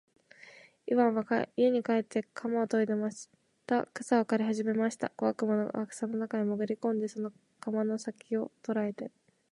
[0.87, 1.25] イワンは
[1.55, 3.11] 家へ帰って鎌をといでま
[3.67, 5.11] た草を刈りはじめました。
[5.11, 9.11] 小悪魔は草の中へもぐり込んで、その鎌の先きを捉えて、